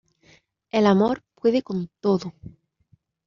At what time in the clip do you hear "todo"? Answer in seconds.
1.99-2.33